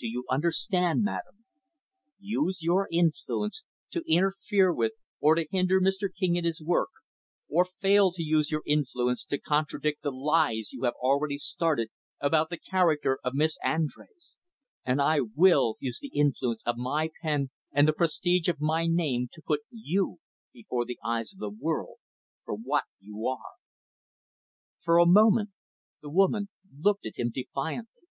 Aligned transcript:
Do 0.00 0.08
you 0.08 0.24
understand, 0.28 1.04
madam? 1.04 1.44
Use 2.18 2.60
your 2.60 2.88
influence 2.90 3.62
to 3.90 4.02
interfere 4.12 4.72
with 4.74 4.94
or 5.20 5.36
to 5.36 5.46
hinder 5.48 5.80
Mr. 5.80 6.08
King 6.12 6.34
in 6.34 6.44
his 6.44 6.60
work; 6.60 6.88
or 7.48 7.64
fail 7.64 8.10
to 8.10 8.22
use 8.24 8.50
your 8.50 8.64
influence 8.66 9.24
to 9.26 9.38
contradict 9.38 10.02
the 10.02 10.10
lies 10.10 10.72
you 10.72 10.82
have 10.82 10.94
already 10.94 11.38
started 11.38 11.90
about 12.18 12.50
the 12.50 12.56
character 12.58 13.20
of 13.22 13.36
Miss 13.36 13.58
Andrés; 13.64 14.34
and 14.84 15.00
I 15.00 15.20
will 15.20 15.76
use 15.78 16.00
the 16.00 16.08
influence 16.16 16.64
of 16.66 16.76
my 16.76 17.08
pen 17.22 17.50
and 17.70 17.86
the 17.86 17.92
prestige 17.92 18.48
of 18.48 18.60
my 18.60 18.88
name 18.88 19.28
to 19.34 19.40
put 19.40 19.60
you 19.70 20.18
before 20.52 20.84
the 20.84 20.98
eyes 21.04 21.32
of 21.32 21.38
the 21.38 21.48
world 21.48 21.98
for 22.44 22.54
what 22.56 22.86
you 22.98 23.24
are." 23.28 23.54
For 24.82 24.98
a 24.98 25.06
moment 25.06 25.50
the 26.02 26.10
woman 26.10 26.48
looked 26.76 27.06
at 27.06 27.18
him, 27.20 27.30
defiantly. 27.32 28.08